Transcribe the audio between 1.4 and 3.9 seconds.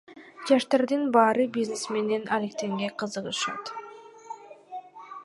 бизнес менен алектенгенге кызыгышат.